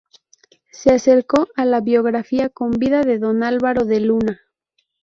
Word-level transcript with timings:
Se 0.71 0.91
acercó 0.91 1.47
a 1.55 1.63
la 1.63 1.79
biografía 1.79 2.49
con 2.49 2.71
"Vida 2.71 3.01
de 3.03 3.19
don 3.19 3.43
Álvaro 3.43 3.85
de 3.85 3.99
Luna". 3.99 4.39